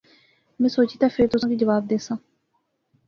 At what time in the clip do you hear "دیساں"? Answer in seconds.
1.89-2.17